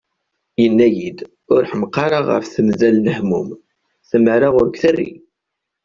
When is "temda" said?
2.53-2.89